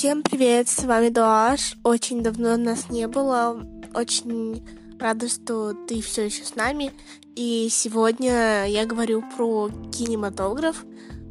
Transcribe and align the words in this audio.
Всем 0.00 0.22
привет, 0.22 0.66
с 0.66 0.82
вами 0.84 1.10
Дуаш. 1.10 1.76
Очень 1.84 2.22
давно 2.22 2.56
нас 2.56 2.88
не 2.88 3.06
было. 3.06 3.62
Очень 3.94 4.66
рада, 4.98 5.28
что 5.28 5.74
ты 5.74 6.00
все 6.00 6.24
еще 6.24 6.42
с 6.42 6.54
нами. 6.54 6.94
И 7.36 7.68
сегодня 7.70 8.64
я 8.66 8.86
говорю 8.86 9.22
про 9.36 9.68
кинематограф, 9.92 10.86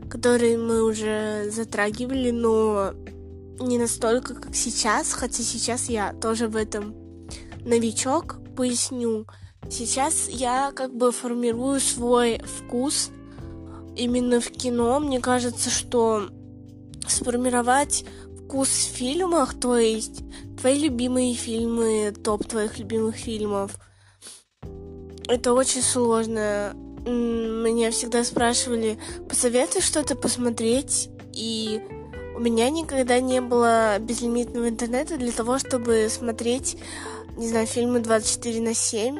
который 0.08 0.56
мы 0.58 0.84
уже 0.84 1.50
затрагивали, 1.50 2.30
но 2.30 2.92
не 3.60 3.80
настолько, 3.80 4.36
как 4.36 4.54
сейчас, 4.54 5.14
хотя 5.14 5.42
сейчас 5.42 5.90
я 5.90 6.14
тоже 6.14 6.48
в 6.48 6.56
этом 6.56 6.94
новичок. 7.66 8.36
Поясню. 8.56 9.26
Сейчас 9.68 10.30
я 10.30 10.72
как 10.76 10.94
бы 10.94 11.12
формирую 11.12 11.80
свой 11.80 12.40
вкус 12.44 13.10
именно 13.96 14.40
в 14.40 14.52
кино. 14.52 15.00
Мне 15.00 15.20
кажется, 15.20 15.72
что 15.72 16.30
сформировать 17.08 18.06
вкус 18.50 18.70
в 18.70 18.96
фильмах, 18.96 19.54
то 19.60 19.78
есть 19.78 20.24
твои 20.60 20.80
любимые 20.80 21.36
фильмы, 21.36 22.12
топ 22.24 22.48
твоих 22.48 22.80
любимых 22.80 23.16
фильмов, 23.16 23.78
это 25.28 25.54
очень 25.54 25.84
сложно. 25.84 26.74
Меня 27.06 27.92
всегда 27.92 28.24
спрашивали, 28.24 28.98
посоветуй 29.30 29.82
что-то 29.82 30.16
посмотреть, 30.16 31.12
и 31.32 31.80
у 32.36 32.40
меня 32.40 32.72
никогда 32.72 33.20
не 33.20 33.40
было 33.40 34.00
безлимитного 34.00 34.68
интернета 34.68 35.18
для 35.18 35.32
того, 35.32 35.60
чтобы 35.60 36.08
смотреть, 36.10 36.76
не 37.38 37.48
знаю, 37.48 37.68
фильмы 37.68 38.00
24 38.00 38.62
на 38.62 38.74
7. 38.74 39.20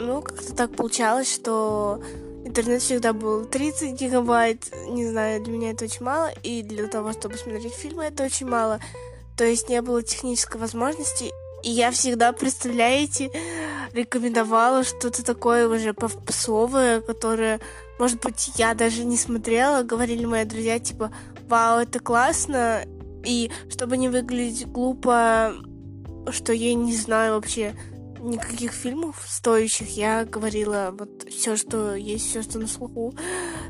Ну, 0.00 0.22
как-то 0.22 0.56
так 0.56 0.74
получалось, 0.74 1.32
что 1.32 2.00
интернет 2.46 2.80
всегда 2.80 3.12
был 3.12 3.44
30 3.44 4.00
гигабайт, 4.00 4.72
не 4.88 5.06
знаю, 5.08 5.42
для 5.42 5.52
меня 5.52 5.70
это 5.72 5.84
очень 5.84 6.04
мало, 6.04 6.30
и 6.42 6.62
для 6.62 6.86
того, 6.86 7.12
чтобы 7.12 7.36
смотреть 7.36 7.74
фильмы, 7.74 8.04
это 8.04 8.24
очень 8.24 8.46
мало. 8.46 8.80
То 9.36 9.44
есть 9.44 9.68
не 9.68 9.82
было 9.82 10.02
технической 10.02 10.60
возможности, 10.60 11.32
и 11.62 11.70
я 11.70 11.90
всегда, 11.90 12.32
представляете, 12.32 13.30
рекомендовала 13.92 14.84
что-то 14.84 15.24
такое 15.24 15.68
уже 15.68 15.92
попсовое, 15.92 17.00
которое, 17.00 17.60
может 17.98 18.20
быть, 18.22 18.52
я 18.56 18.74
даже 18.74 19.04
не 19.04 19.16
смотрела, 19.16 19.82
говорили 19.82 20.24
мои 20.24 20.44
друзья, 20.44 20.78
типа, 20.78 21.10
вау, 21.48 21.80
это 21.80 21.98
классно, 21.98 22.84
и 23.24 23.50
чтобы 23.68 23.96
не 23.96 24.08
выглядеть 24.08 24.68
глупо, 24.68 25.54
что 26.30 26.52
я 26.52 26.74
не 26.74 26.94
знаю 26.94 27.34
вообще, 27.34 27.74
никаких 28.26 28.72
фильмов 28.72 29.22
стоящих. 29.26 29.96
Я 29.96 30.24
говорила 30.24 30.94
вот 30.96 31.26
все, 31.28 31.56
что 31.56 31.94
есть, 31.94 32.28
все, 32.28 32.42
что 32.42 32.58
на 32.58 32.66
слуху, 32.66 33.14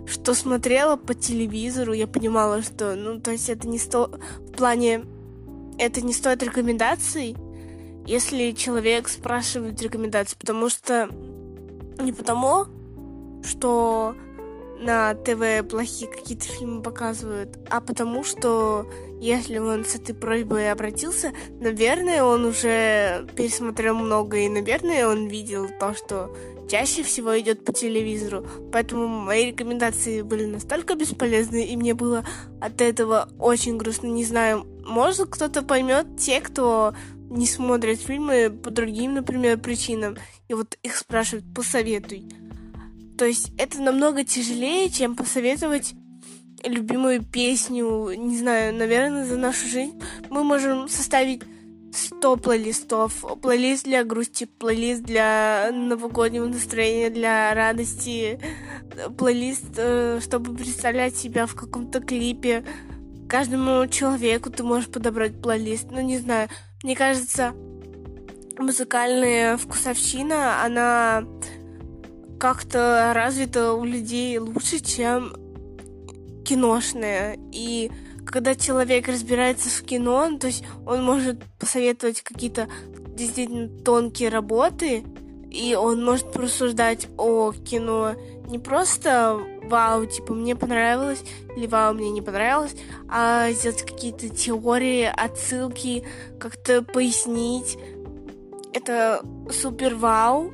что 0.07 0.35
смотрела 0.35 0.97
по 0.97 1.15
телевизору, 1.15 1.93
я 1.93 2.07
понимала, 2.07 2.63
что, 2.63 2.95
ну, 2.95 3.21
то 3.21 3.31
есть 3.31 3.48
это 3.48 3.69
не 3.69 3.79
сто... 3.79 4.11
В 4.41 4.53
плане, 4.53 5.05
это 5.79 6.01
не 6.01 6.13
стоит 6.13 6.43
рекомендаций, 6.43 7.37
если 8.07 8.53
человек 8.53 9.09
спрашивает 9.09 9.81
рекомендации, 9.83 10.37
потому 10.39 10.69
что 10.69 11.09
не 11.98 12.13
потому, 12.13 12.67
что 13.43 14.17
на 14.79 15.15
ТВ 15.15 15.69
плохие 15.69 16.11
какие-то 16.11 16.45
фильмы 16.45 16.83
показывают, 16.83 17.59
а 17.71 17.81
потому 17.81 18.25
что 18.25 18.87
если 19.21 19.59
он 19.59 19.85
с 19.85 19.95
этой 19.95 20.15
просьбой 20.15 20.71
обратился, 20.71 21.33
наверное, 21.61 22.23
он 22.23 22.45
уже 22.45 23.27
пересмотрел 23.37 23.95
много, 23.95 24.37
и, 24.37 24.49
наверное, 24.49 25.09
он 25.09 25.29
видел 25.29 25.69
то, 25.81 25.95
что 25.95 26.37
чаще 26.69 27.03
всего 27.03 27.39
идет 27.39 27.65
по 27.65 27.73
телевизору. 27.73 28.47
Поэтому 28.73 29.09
мои 29.09 29.47
рекомендации 29.47 30.23
были 30.23 30.45
настолько 30.45 30.95
бесполезны, 30.95 31.65
и 31.65 31.77
мне 31.77 31.95
было 31.95 32.25
от 32.61 32.81
этого 32.81 33.29
очень 33.39 33.77
грустно. 33.79 34.09
Не 34.09 34.25
знаю, 34.25 34.67
может 34.85 35.31
кто-то 35.31 35.63
поймет 35.63 36.19
те, 36.19 36.41
кто 36.41 36.95
не 37.31 37.47
смотрит 37.47 38.01
фильмы 38.01 38.51
по 38.51 38.70
другим, 38.70 39.15
например, 39.15 39.59
причинам, 39.59 40.17
и 40.48 40.55
вот 40.55 40.77
их 40.83 40.97
спрашивают, 40.97 41.45
посоветуй. 41.55 42.29
То 43.17 43.25
есть 43.25 43.53
это 43.59 43.81
намного 43.81 44.25
тяжелее, 44.25 44.91
чем 44.91 45.17
посоветовать 45.17 45.95
любимую 46.65 47.23
песню, 47.23 48.13
не 48.17 48.39
знаю, 48.39 48.75
наверное, 48.75 49.25
за 49.25 49.37
нашу 49.37 49.67
жизнь. 49.67 50.01
Мы 50.31 50.45
можем 50.45 50.89
составить 50.89 51.43
100 51.93 52.37
плейлистов. 52.37 53.25
Плейлист 53.41 53.85
для 53.85 54.05
грусти, 54.05 54.45
плейлист 54.45 55.03
для 55.03 55.71
новогоднего 55.73 56.47
настроения, 56.47 57.11
для 57.11 57.55
радости, 57.55 58.39
плейлист, 59.17 59.75
э, 59.77 60.21
чтобы 60.23 60.55
представлять 60.55 61.17
себя 61.17 61.47
в 61.47 61.55
каком-то 61.55 62.01
клипе. 62.01 62.65
Каждому 63.29 63.87
человеку 63.89 64.51
ты 64.51 64.63
можешь 64.63 64.91
подобрать 64.91 65.41
плейлист. 65.41 65.87
Ну, 65.91 66.01
не 66.01 66.19
знаю, 66.19 66.48
мне 66.83 66.95
кажется, 66.95 67.55
музыкальная 68.59 69.57
вкусовщина, 69.57 70.65
она 70.65 71.25
как-то 72.39 73.13
развита 73.14 73.73
у 73.73 73.85
людей 73.85 74.39
лучше, 74.39 74.80
чем 74.80 75.35
киношная. 76.45 77.39
И 77.52 77.91
когда 78.27 78.55
человек 78.55 79.08
разбирается 79.08 79.69
в 79.69 79.83
кино, 79.83 80.39
то 80.39 80.48
есть 80.48 80.64
он 80.86 81.05
может 81.05 81.42
посоветовать 81.58 82.23
какие-то 82.23 82.69
действительно 83.17 83.69
тонкие 83.69 84.29
работы, 84.29 85.05
и 85.51 85.74
он 85.74 86.05
может 86.05 86.33
просуждать 86.33 87.08
о 87.17 87.52
кино 87.52 88.14
не 88.47 88.58
просто 88.58 89.41
вау, 89.64 90.07
типа 90.07 90.35
мне 90.35 90.55
понравилось, 90.55 91.24
или 91.57 91.67
вау, 91.67 91.95
мне 91.95 92.11
не 92.11 92.23
понравилось, 92.23 92.77
а 93.08 93.51
сделать 93.53 93.83
какие-то 93.83 94.29
теории, 94.29 95.05
отсылки, 95.05 96.05
как-то 96.39 96.83
пояснить. 96.83 97.79
Это 98.73 99.23
супер 99.51 99.95
вау. 99.95 100.53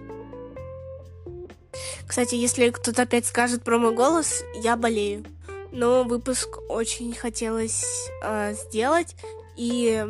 Кстати, 2.13 2.35
если 2.35 2.69
кто-то 2.69 3.01
опять 3.05 3.25
скажет 3.25 3.63
про 3.63 3.79
мой 3.79 3.95
голос, 3.95 4.45
я 4.63 4.77
болею. 4.77 5.25
Но 5.71 6.05
выпуск 6.05 6.59
очень 6.69 7.15
хотелось 7.15 7.87
э, 8.23 8.53
сделать, 8.53 9.17
и 9.57 10.07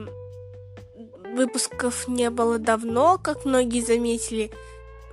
выпусков 1.33 2.09
не 2.09 2.29
было 2.31 2.59
давно, 2.59 3.19
как 3.23 3.45
многие 3.45 3.83
заметили. 3.83 4.51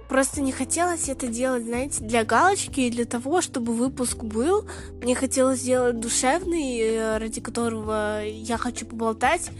Просто 0.07 0.41
не 0.41 0.51
хотелось 0.51 1.09
это 1.09 1.27
делать, 1.27 1.63
знаете, 1.65 2.03
для 2.03 2.23
галочки 2.23 2.79
и 2.79 2.89
для 2.89 3.05
того, 3.05 3.41
чтобы 3.41 3.73
выпуск 3.73 4.23
был. 4.23 4.67
Мне 4.99 5.13
хотелось 5.13 5.59
сделать 5.59 5.99
душевный, 5.99 6.79
э, 6.79 7.17
ради 7.19 7.39
которого 7.39 8.25
я 8.25 8.57
хочу 8.57 8.87
поболтать. 8.87 9.51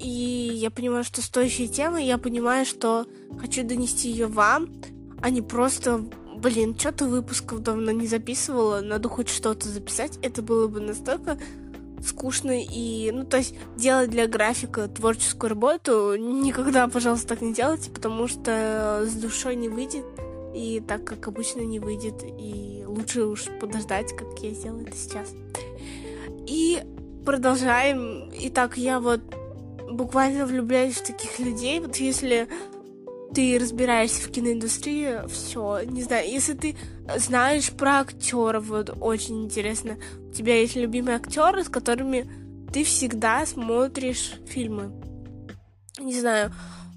И 0.00 0.08
я 0.08 0.72
понимаю, 0.72 1.04
что 1.04 1.22
стоящая 1.22 1.68
тема, 1.68 2.02
я 2.02 2.18
понимаю, 2.18 2.66
что 2.66 3.06
хочу 3.38 3.62
донести 3.62 4.08
ее 4.08 4.26
вам, 4.26 4.70
а 5.22 5.30
не 5.30 5.40
просто 5.40 6.04
блин, 6.44 6.78
что-то 6.78 7.06
выпусков 7.06 7.62
давно 7.62 7.90
не 7.90 8.06
записывала, 8.06 8.82
надо 8.82 9.08
хоть 9.08 9.30
что-то 9.30 9.66
записать, 9.66 10.18
это 10.20 10.42
было 10.42 10.68
бы 10.68 10.78
настолько 10.78 11.38
скучно 12.06 12.52
и, 12.62 13.10
ну, 13.12 13.24
то 13.24 13.38
есть 13.38 13.54
делать 13.78 14.10
для 14.10 14.26
графика 14.26 14.86
творческую 14.88 15.48
работу 15.48 16.14
никогда, 16.16 16.86
пожалуйста, 16.86 17.28
так 17.28 17.40
не 17.40 17.54
делайте, 17.54 17.90
потому 17.90 18.28
что 18.28 19.06
с 19.06 19.14
душой 19.14 19.56
не 19.56 19.70
выйдет, 19.70 20.04
и 20.54 20.82
так, 20.86 21.04
как 21.04 21.26
обычно, 21.28 21.60
не 21.60 21.80
выйдет, 21.80 22.22
и 22.22 22.84
лучше 22.86 23.24
уж 23.24 23.46
подождать, 23.58 24.14
как 24.14 24.38
я 24.40 24.50
сделаю 24.50 24.86
это 24.86 24.96
сейчас. 24.96 25.30
И 26.46 26.82
продолжаем. 27.24 28.30
Итак, 28.38 28.76
я 28.76 29.00
вот 29.00 29.22
буквально 29.90 30.44
влюбляюсь 30.44 30.96
в 30.96 31.06
таких 31.06 31.38
людей. 31.38 31.80
Вот 31.80 31.96
если 31.96 32.48
ты 33.34 33.58
разбираешься 33.58 34.22
в 34.22 34.30
киноиндустрии, 34.30 35.26
все, 35.28 35.80
не 35.84 36.02
знаю, 36.02 36.30
если 36.30 36.54
ты 36.54 36.76
знаешь 37.16 37.70
про 37.70 38.00
актеров, 38.00 38.66
вот 38.66 38.96
очень 39.00 39.44
интересно, 39.44 39.98
у 40.28 40.32
тебя 40.32 40.60
есть 40.60 40.76
любимые 40.76 41.16
актеры, 41.16 41.64
с 41.64 41.68
которыми 41.68 42.28
ты 42.72 42.84
всегда 42.84 43.44
смотришь 43.44 44.34
фильмы. 44.46 44.92
Не 45.98 46.18
знаю, 46.18 46.52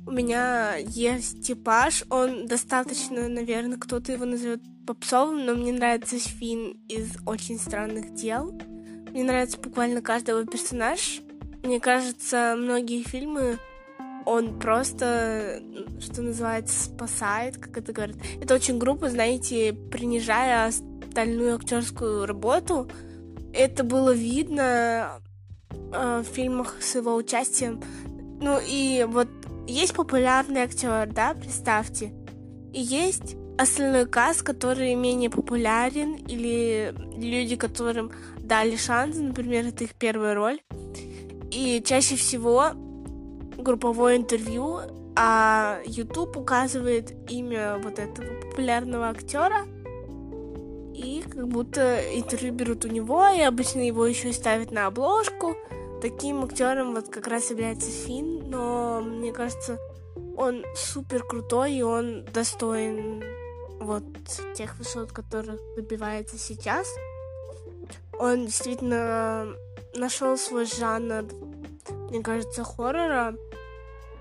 у 0.06 0.11
меня 0.11 0.75
есть 0.75 1.45
типаж, 1.45 2.03
он 2.09 2.45
достаточно, 2.45 3.27
наверное, 3.27 3.77
кто-то 3.77 4.11
его 4.11 4.25
назовет 4.25 4.61
попсовым, 4.85 5.45
но 5.45 5.53
мне 5.53 5.71
нравится 5.73 6.17
Финн 6.17 6.77
из 6.88 7.17
«Очень 7.25 7.59
странных 7.59 8.13
дел». 8.13 8.51
Мне 9.11 9.23
нравится 9.23 9.57
буквально 9.57 10.01
каждый 10.01 10.31
его 10.31 10.50
персонаж. 10.50 11.21
Мне 11.63 11.79
кажется, 11.79 12.56
многие 12.57 13.03
фильмы 13.03 13.57
он 14.27 14.59
просто, 14.59 15.62
что 16.01 16.21
называется, 16.21 16.83
спасает, 16.83 17.57
как 17.57 17.77
это 17.77 17.94
говорят. 17.94 18.18
Это 18.41 18.56
очень 18.56 18.77
грубо, 18.77 19.09
знаете, 19.09 19.71
принижая 19.71 20.68
остальную 20.68 21.56
актерскую 21.56 22.25
работу. 22.25 22.89
Это 23.53 23.85
было 23.85 24.13
видно 24.13 25.21
э, 25.71 26.24
в 26.24 26.24
фильмах 26.25 26.75
с 26.81 26.95
его 26.95 27.15
участием. 27.15 27.81
Ну 28.41 28.59
и 28.68 29.06
вот 29.07 29.29
есть 29.65 29.94
популярный 29.94 30.63
актер, 30.63 31.07
да, 31.07 31.33
представьте. 31.33 32.12
И 32.73 32.81
есть 32.81 33.38
остальной 33.57 34.07
каст, 34.07 34.44
который 34.44 34.94
менее 34.95 35.30
популярен, 35.30 36.15
или 36.15 36.94
люди, 37.15 37.56
которым 37.56 38.12
дали 38.39 38.75
шанс, 38.75 39.15
например, 39.15 39.68
это 39.68 39.85
их 39.85 39.95
первая 39.95 40.35
роль. 40.35 40.59
И 41.50 41.81
чаще 41.85 42.18
всего 42.18 42.73
групповое 43.57 44.18
интервью, 44.18 44.80
а 45.15 45.80
YouTube 45.86 46.38
указывает 46.38 47.13
имя 47.30 47.80
вот 47.83 48.00
этого 48.00 48.39
популярного 48.42 49.09
актера, 49.09 49.65
и 50.94 51.24
как 51.30 51.48
будто 51.48 52.00
интервью 52.15 52.54
берут 52.54 52.86
у 52.86 52.88
него, 52.88 53.27
и 53.27 53.42
обычно 53.42 53.81
его 53.81 54.06
еще 54.06 54.33
ставят 54.33 54.71
на 54.71 54.88
обложку. 54.88 55.56
Таким 56.01 56.44
актером 56.44 56.94
вот 56.94 57.09
как 57.09 57.27
раз 57.27 57.50
является 57.50 57.89
Финн, 57.89 58.50
но 58.50 59.01
мне 59.01 59.31
кажется, 59.31 59.80
он 60.36 60.63
супер 60.75 61.24
крутой, 61.24 61.74
и 61.74 61.81
он 61.81 62.25
достоин 62.33 63.24
вот 63.80 64.04
тех 64.56 64.77
высот, 64.77 65.12
которых 65.12 65.59
добивается 65.75 66.38
сейчас. 66.38 66.88
Он 68.19 68.45
действительно 68.45 69.48
нашел 69.95 70.38
свой 70.38 70.65
жанр, 70.65 71.25
мне 72.09 72.21
кажется, 72.21 72.63
хоррора, 72.63 73.36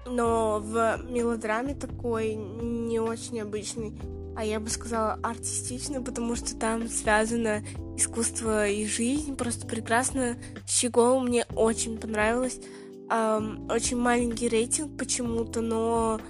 но 0.06 0.60
в 0.62 1.00
мелодраме 1.08 1.74
такой 1.74 2.34
не 2.34 3.00
очень 3.00 3.40
обычный, 3.40 3.92
а 4.36 4.44
я 4.44 4.60
бы 4.60 4.68
сказала 4.68 5.18
артистичный, 5.22 6.00
потому 6.00 6.36
что 6.36 6.56
там 6.56 6.88
связано 6.88 7.64
искусство 7.96 8.68
и 8.68 8.86
жизнь, 8.86 9.36
просто 9.36 9.66
прекрасно. 9.66 10.36
Щегол 10.66 11.20
мне 11.20 11.46
очень 11.54 11.98
понравилось. 11.98 12.60
Um, 13.08 13.72
очень 13.72 13.98
маленький 13.98 14.48
рейтинг 14.48 14.98
почему-то, 14.98 15.60
но 15.60 16.20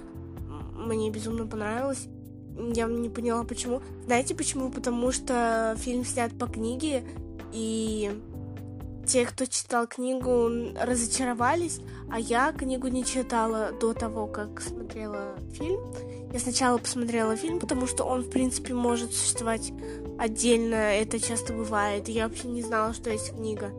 мне 0.75 1.09
безумно 1.09 1.47
понравилось. 1.47 2.07
Я 2.73 2.85
не 2.85 3.09
поняла, 3.09 3.43
почему. 3.43 3.81
Знаете 4.05 4.35
почему? 4.35 4.71
Потому 4.71 5.11
что 5.11 5.75
фильм 5.79 6.05
снят 6.05 6.37
по 6.37 6.47
книге, 6.47 7.03
и 7.51 8.11
те, 9.07 9.25
кто 9.25 9.45
читал 9.45 9.87
книгу, 9.87 10.49
разочаровались, 10.79 11.79
а 12.11 12.19
я 12.19 12.51
книгу 12.51 12.87
не 12.87 13.05
читала 13.05 13.71
до 13.71 13.93
того, 13.93 14.27
как 14.27 14.61
смотрела 14.61 15.35
фильм. 15.53 15.79
Я 16.33 16.39
сначала 16.39 16.77
посмотрела 16.77 17.35
фильм, 17.37 17.59
потому 17.59 17.87
что 17.87 18.03
он, 18.03 18.21
в 18.21 18.29
принципе, 18.29 18.73
может 18.73 19.13
существовать 19.13 19.71
отдельно, 20.19 20.75
это 20.75 21.19
часто 21.19 21.53
бывает. 21.53 22.09
Я 22.09 22.27
вообще 22.27 22.47
не 22.47 22.61
знала, 22.61 22.93
что 22.93 23.09
есть 23.09 23.31
книга. 23.33 23.71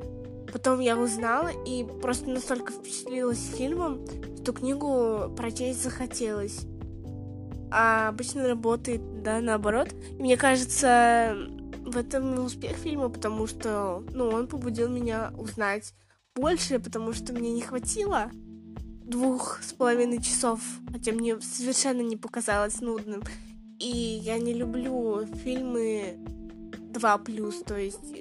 Потом 0.51 0.81
я 0.81 0.97
узнала 0.97 1.51
и 1.67 1.85
просто 2.01 2.31
настолько 2.31 2.73
впечатлилась 2.73 3.51
фильмом, 3.55 4.01
что 4.43 4.53
книгу 4.55 5.31
прочесть 5.37 5.83
захотелось. 5.83 6.61
А 7.71 8.09
обычно 8.09 8.49
работает, 8.49 9.23
да, 9.23 9.41
наоборот. 9.41 9.89
Мне 10.19 10.39
кажется, 10.39 11.37
в 11.91 11.97
этом 11.97 12.45
успех 12.45 12.77
фильма, 12.77 13.09
потому 13.09 13.47
что, 13.47 14.05
ну, 14.13 14.29
он 14.29 14.47
побудил 14.47 14.89
меня 14.89 15.33
узнать 15.37 15.95
больше, 16.35 16.79
потому 16.79 17.13
что 17.13 17.33
мне 17.33 17.53
не 17.53 17.61
хватило 17.61 18.31
двух 19.05 19.61
с 19.63 19.73
половиной 19.73 20.23
часов, 20.23 20.61
хотя 20.93 21.13
мне 21.13 21.41
совершенно 21.41 22.03
не 22.03 22.17
показалось 22.17 22.81
нудным. 22.81 23.23
И 23.79 24.21
я 24.23 24.39
не 24.39 24.53
люблю 24.53 25.25
фильмы 25.45 26.17
2 26.93 27.19
плюс, 27.19 27.63
то 27.63 27.77
есть 27.77 28.15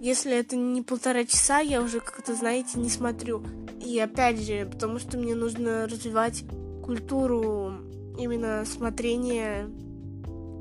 если 0.00 0.32
это 0.32 0.56
не 0.56 0.80
полтора 0.80 1.24
часа, 1.24 1.60
я 1.60 1.82
уже 1.82 2.00
как-то, 2.00 2.34
знаете, 2.34 2.78
не 2.78 2.88
смотрю. 2.88 3.44
И 3.84 3.98
опять 3.98 4.40
же, 4.40 4.64
потому 4.64 4.98
что 4.98 5.18
мне 5.18 5.34
нужно 5.34 5.86
развивать 5.86 6.44
культуру 6.82 7.74
именно 8.18 8.64
смотрения 8.64 9.68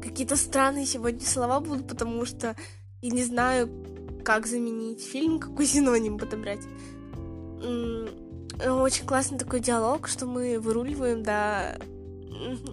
Какие-то 0.02 0.36
странные 0.36 0.86
сегодня 0.86 1.22
слова 1.22 1.60
будут, 1.60 1.88
потому 1.88 2.26
что 2.26 2.56
я 3.02 3.12
не 3.12 3.24
знаю, 3.24 3.70
как 4.24 4.46
заменить 4.48 5.04
фильм, 5.04 5.40
какой 5.40 5.66
синоним 5.66 6.18
подобрать. 6.18 6.62
Очень 7.62 9.06
классный 9.06 9.38
такой 9.38 9.60
диалог, 9.60 10.08
что 10.08 10.26
мы 10.26 10.60
выруливаем, 10.60 11.24
да. 11.24 11.78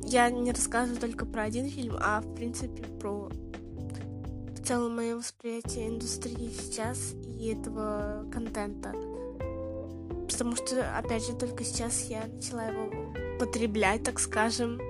Я 0.02 0.30
не 0.30 0.52
рассказываю 0.52 1.00
только 1.00 1.26
про 1.26 1.42
один 1.42 1.68
фильм, 1.68 1.96
а 2.00 2.20
в 2.20 2.34
принципе 2.34 2.82
про 3.00 3.30
в 3.30 4.68
целом 4.68 4.96
мое 4.96 5.16
восприятие 5.16 5.88
индустрии 5.88 6.50
сейчас 6.50 7.14
и 7.38 7.48
этого 7.48 8.26
контента. 8.32 8.92
Потому 10.28 10.56
что, 10.56 10.96
опять 10.98 11.24
же, 11.24 11.34
только 11.34 11.62
сейчас 11.62 12.06
я 12.08 12.26
начала 12.26 12.64
его 12.64 12.90
потреблять, 13.38 14.02
так 14.02 14.18
скажем 14.18 14.80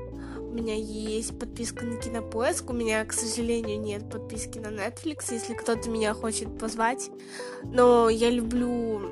меня 0.56 0.75
есть 0.75 1.38
подписка 1.38 1.85
на 1.85 1.99
Кинопоиск, 1.99 2.70
у 2.70 2.73
меня, 2.73 3.05
к 3.05 3.12
сожалению, 3.12 3.79
нет 3.79 4.08
подписки 4.11 4.58
на 4.58 4.69
Netflix, 4.69 5.26
если 5.31 5.55
кто-то 5.55 5.91
меня 5.91 6.14
хочет 6.14 6.58
позвать. 6.58 7.11
Но 7.64 8.08
я 8.08 8.31
люблю 8.31 9.03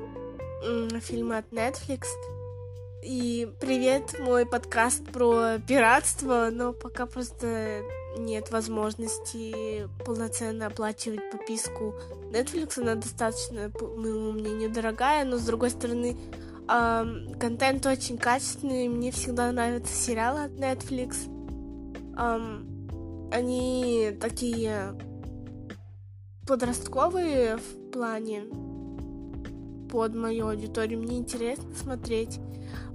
фильмы 1.01 1.37
от 1.37 1.51
Netflix. 1.51 2.05
И 3.03 3.47
привет, 3.59 4.19
мой 4.19 4.47
подкаст 4.47 5.05
про 5.11 5.59
пиратство, 5.67 6.49
но 6.51 6.73
пока 6.73 7.05
просто 7.05 7.83
нет 8.17 8.49
возможности 8.49 9.87
полноценно 10.03 10.65
оплачивать 10.65 11.29
подписку 11.31 11.93
Netflix. 12.31 12.79
Она 12.81 12.95
достаточно, 12.95 13.69
по 13.69 13.85
моему 13.85 14.31
мнению, 14.31 14.71
дорогая, 14.71 15.23
но 15.23 15.37
с 15.37 15.43
другой 15.43 15.69
стороны, 15.69 16.17
контент 16.67 17.85
очень 17.85 18.17
качественный. 18.17 18.87
Мне 18.87 19.11
всегда 19.11 19.51
нравятся 19.51 19.93
сериалы 19.93 20.45
от 20.45 20.53
Netflix 20.53 21.29
эм, 22.17 23.29
они 23.31 24.11
такие 24.19 24.95
подростковые 26.47 27.57
в 27.57 27.91
плане 27.91 28.43
под 29.89 30.15
мою 30.15 30.47
аудиторию. 30.49 30.99
Мне 30.99 31.17
интересно 31.17 31.73
смотреть, 31.75 32.39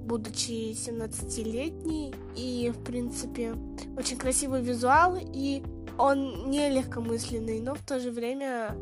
будучи 0.05 0.73
17-летней. 0.73 2.15
И, 2.37 2.73
в 2.75 2.85
принципе, 2.85 3.55
очень 3.97 4.17
красивый 4.17 4.63
визуал. 4.63 5.17
И 5.21 5.63
он 5.99 6.51
не 6.51 6.71
легкомысленный, 6.71 7.61
но 7.61 7.75
в 7.75 7.81
то 7.81 8.01
же 8.01 8.11
время 8.11 8.77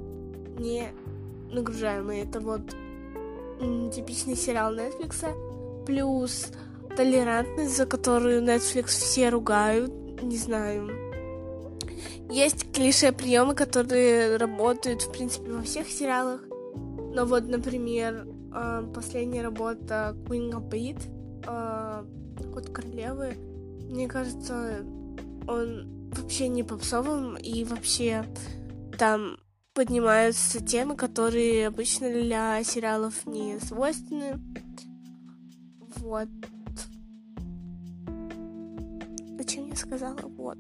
не 0.59 0.89
нагружаемый. 1.51 2.21
Это 2.21 2.41
вот 2.41 2.63
типичный 3.93 4.37
сериал 4.37 4.75
Netflix. 4.75 5.85
Плюс 5.87 6.49
толерантность, 6.97 7.77
за 7.77 7.87
которую 7.87 8.43
Netflix 8.43 8.87
все 8.87 9.31
ругают 9.31 9.93
не 10.23 10.37
знаю. 10.37 10.91
Есть 12.31 12.73
клише 12.73 13.13
приемы, 13.13 13.55
которые 13.55 14.37
работают, 14.37 15.03
в 15.03 15.13
принципе, 15.13 15.53
во 15.53 15.63
всех 15.63 15.89
сериалах. 15.89 16.43
Но 17.15 17.25
вот, 17.25 17.49
например, 17.49 18.27
а, 18.53 18.83
последняя 18.93 19.43
работа 19.43 20.17
Queen 20.27 20.51
of 20.53 20.69
Beat, 20.69 21.01
Кот 22.53 22.71
королевы, 22.71 23.35
мне 23.89 24.07
кажется, 24.07 24.85
он 25.47 26.11
вообще 26.13 26.49
не 26.49 26.63
попсовым, 26.63 27.37
и 27.37 27.65
вообще 27.65 28.25
там 28.99 29.39
поднимаются 29.75 30.65
темы, 30.65 30.97
которые 30.97 31.69
обычно 31.69 32.11
для 32.11 32.63
сериалов 32.65 33.27
не 33.27 33.59
свойственны. 33.61 34.41
Вот. 35.97 36.29
Сказала 39.89 40.19
вот? 40.37 40.59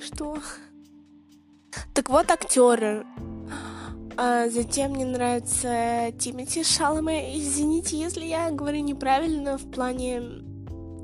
Что? 0.00 0.38
Так 1.94 2.08
вот 2.08 2.30
актеры. 2.30 3.06
А 4.16 4.48
затем 4.48 4.92
мне 4.92 5.06
нравится 5.06 6.12
Тимати 6.18 6.64
Шаломе. 6.64 7.38
Извините, 7.38 7.96
если 7.96 8.24
я 8.24 8.50
говорю 8.50 8.80
неправильно 8.80 9.56
в 9.56 9.70
плане... 9.70 10.20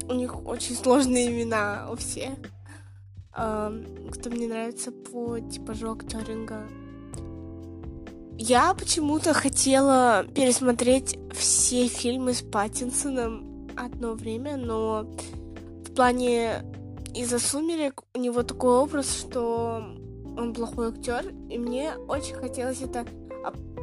У 0.07 0.13
них 0.13 0.47
очень 0.47 0.75
сложные 0.75 1.29
имена 1.29 1.89
у 1.91 1.97
всех. 1.97 2.37
А, 3.33 3.73
кто 4.11 4.31
мне 4.31 4.49
нравится 4.49 4.91
по 4.91 5.39
типажу 5.39 5.93
актеринга. 5.93 6.67
Я 8.37 8.75
почему-то 8.75 9.33
хотела 9.33 10.27
пересмотреть 10.35 11.17
все 11.33 11.87
фильмы 11.87 12.35
с 12.35 12.43
Паттинсоном 12.43 13.69
одно 13.77 14.13
время, 14.15 14.57
но 14.57 15.07
в 15.87 15.95
плане 15.95 16.65
из-за 17.15 17.39
сумерек 17.39 18.03
у 18.15 18.19
него 18.19 18.43
такой 18.43 18.79
образ, 18.79 19.15
что 19.15 19.83
он 20.37 20.53
плохой 20.53 20.89
актер, 20.89 21.33
и 21.49 21.59
мне 21.59 21.95
очень 22.09 22.35
хотелось 22.35 22.83
это 22.83 23.07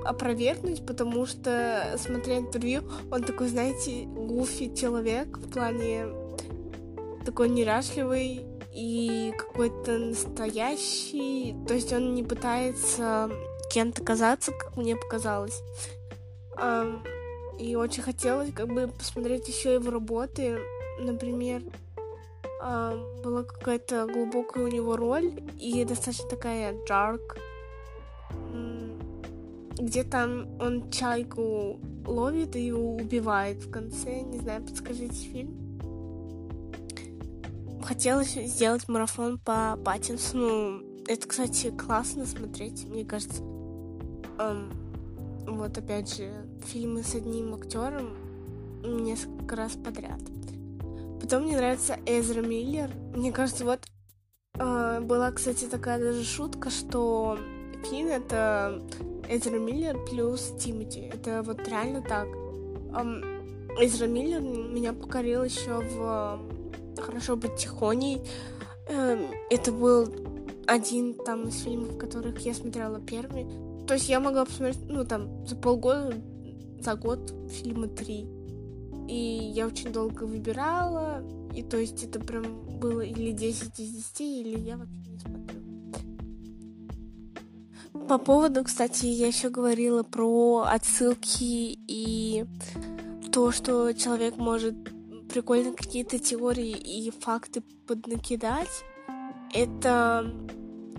опровергнуть, 0.04 0.86
потому 0.86 1.26
что, 1.26 1.96
смотря 1.98 2.40
интервью, 2.40 2.82
он 3.12 3.24
такой, 3.24 3.48
знаете, 3.48 4.06
гуфи 4.06 4.74
человек 4.76 5.38
в 5.38 5.52
плане 5.52 6.08
такой 7.26 7.50
неряшливый 7.50 8.46
и 8.74 9.34
какой-то 9.38 9.98
настоящий, 9.98 11.56
то 11.68 11.74
есть 11.74 11.94
он 11.94 12.16
не 12.16 12.24
пытается 12.24 13.30
кем-то 13.72 14.04
казаться, 14.04 14.52
как 14.52 14.76
мне 14.76 14.96
показалось. 14.96 15.62
И 17.60 17.76
очень 17.76 18.02
хотелось 18.02 18.52
как 18.52 18.74
бы 18.74 18.88
посмотреть 18.88 19.48
еще 19.48 19.76
его 19.76 19.92
работы, 19.92 20.60
например, 21.00 21.62
была 23.24 23.44
какая-то 23.44 24.08
глубокая 24.08 24.66
у 24.66 24.68
него 24.68 24.96
роль 24.96 25.42
и 25.60 25.84
достаточно 25.84 26.30
такая 26.30 26.76
dark, 26.88 27.38
где 29.78 30.04
там 30.04 30.48
он 30.60 30.92
чайку 30.92 31.80
ловит 32.06 32.56
и 32.56 32.72
убивает 32.72 33.64
в 33.64 33.72
конце. 33.72 34.22
Не 34.22 34.40
знаю, 34.40 34.64
подскажите 34.64 35.16
фильм. 35.16 35.58
Хотелось 37.84 38.34
сделать 38.34 38.88
марафон 38.88 39.40
по 39.40 39.78
Паттинсону. 39.84 40.84
Это, 41.08 41.28
кстати, 41.28 41.72
классно 41.72 42.26
смотреть, 42.26 42.86
мне 42.86 43.04
кажется. 43.04 43.42
Эм, 44.40 44.72
вот 45.48 45.78
опять 45.78 46.16
же, 46.16 46.32
фильмы 46.66 47.04
с 47.04 47.16
одним 47.16 47.56
актером 47.56 48.16
несколько 48.84 49.56
раз 49.56 49.74
подряд. 49.74 50.22
Потом 51.22 51.44
мне 51.44 51.56
нравится 51.56 51.98
Эзра 52.06 52.42
Миллер. 52.42 52.90
Мне 53.16 53.32
кажется, 53.32 53.64
вот 53.64 53.80
э, 54.58 55.00
была, 55.02 55.32
кстати, 55.32 55.66
такая 55.66 56.00
даже 56.00 56.24
шутка, 56.24 56.70
что 56.70 57.38
Финн 57.90 58.08
это 58.08 58.82
Эзра 59.30 59.60
Миллер 59.60 59.98
плюс 60.10 60.54
Тимати. 60.60 61.12
Это 61.14 61.44
вот 61.44 61.68
реально 61.68 62.02
так. 62.02 62.28
Эм, 62.28 63.24
Эзра 63.80 64.08
Миллер 64.08 64.42
меня 64.42 64.94
покорил 64.94 65.44
еще 65.44 65.80
в 65.80 66.40
«Хорошо 66.98 67.36
быть 67.36 67.56
тихоней». 67.56 68.22
Эм, 68.88 69.28
это 69.50 69.72
был 69.72 70.12
один 70.68 71.14
там 71.14 71.48
из 71.48 71.62
фильмов, 71.62 71.98
которых 71.98 72.40
я 72.40 72.54
смотрела 72.54 73.00
первый. 73.00 73.46
То 73.88 73.94
есть 73.94 74.10
я 74.10 74.20
могла 74.20 74.46
посмотреть, 74.46 74.80
ну, 74.88 75.06
там, 75.06 75.46
за 75.46 75.56
полгода, 75.56 76.14
за 76.80 76.96
год 76.96 77.34
фильма 77.50 77.88
три. 77.88 78.28
И 79.12 79.52
я 79.54 79.68
очень 79.68 79.92
долго 79.92 80.24
выбирала. 80.24 81.22
И 81.54 81.64
то 81.64 81.78
есть 81.78 82.02
это 82.04 82.20
прям 82.20 82.80
было 82.80 83.02
или 83.02 83.32
10 83.32 83.78
из 83.78 83.92
10, 83.92 84.22
или 84.22 84.58
я 84.58 84.78
вообще 84.78 85.10
не 85.10 85.20
смотрю. 85.20 85.62
По 88.08 88.18
поводу, 88.18 88.64
кстати, 88.64 89.06
я 89.06 89.28
еще 89.28 89.50
говорила 89.50 90.04
про 90.04 90.62
отсылки 90.62 91.78
и 91.88 92.46
то, 93.34 93.52
что 93.52 93.92
человек 93.94 94.38
может 94.38 94.76
прикольно 95.30 95.74
какие-то 95.74 96.18
теории 96.18 96.72
и 96.72 97.12
факты 97.12 97.62
поднакидать. 97.88 98.84
Это 99.54 100.26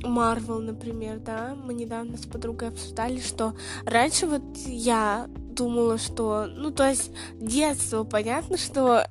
Марвел, 0.02 0.60
например, 0.60 1.18
да, 1.18 1.54
мы 1.54 1.72
недавно 1.74 2.16
с 2.18 2.26
подругой 2.26 2.68
обсуждали, 2.68 3.20
что 3.20 3.54
раньше 3.86 4.26
вот 4.26 4.42
я 4.66 5.28
думала, 5.54 5.98
что, 5.98 6.46
ну, 6.46 6.70
то 6.70 6.88
есть 6.88 7.10
детство, 7.34 8.04
понятно, 8.04 8.56
что 8.56 9.06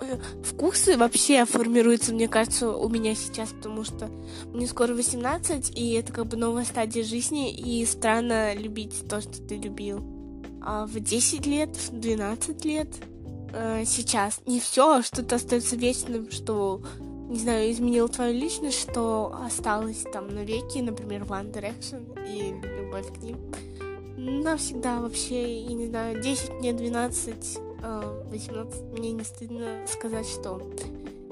э, 0.00 0.16
вкусы 0.42 0.96
вообще 0.96 1.44
формируются, 1.44 2.12
мне 2.12 2.28
кажется, 2.28 2.70
у 2.70 2.88
меня 2.88 3.14
сейчас, 3.14 3.50
потому 3.50 3.84
что 3.84 4.08
мне 4.46 4.66
скоро 4.66 4.94
18, 4.94 5.78
и 5.78 5.92
это 5.92 6.12
как 6.12 6.26
бы 6.26 6.36
новая 6.36 6.64
стадия 6.64 7.04
жизни, 7.04 7.54
и 7.54 7.84
странно 7.86 8.54
любить 8.54 9.08
то, 9.08 9.20
что 9.20 9.40
ты 9.42 9.56
любил. 9.56 10.02
А 10.62 10.86
в 10.86 10.98
10 10.98 11.46
лет, 11.46 11.76
в 11.76 12.00
12 12.00 12.64
лет, 12.64 12.88
э, 13.52 13.84
сейчас 13.86 14.40
не 14.46 14.60
все, 14.60 15.02
что-то 15.02 15.36
остается 15.36 15.76
вечным, 15.76 16.30
что 16.30 16.82
не 17.28 17.38
знаю, 17.38 17.70
изменил 17.70 18.08
твою 18.08 18.38
личность, 18.38 18.80
что 18.80 19.36
осталось 19.44 20.04
там 20.12 20.28
навеки, 20.28 20.78
например, 20.78 21.22
One 21.22 21.52
Direction 21.52 22.14
и 22.28 22.52
любовь 22.78 23.12
к 23.12 23.22
ним. 23.22 23.38
Навсегда 24.16 25.00
вообще, 25.00 25.60
я 25.60 25.74
не 25.74 25.86
знаю, 25.86 26.20
10 26.22 26.50
мне 26.54 26.72
12, 26.72 27.58
18 28.30 28.82
мне 28.98 29.12
не 29.12 29.24
стыдно 29.24 29.86
сказать, 29.86 30.26
что 30.26 30.62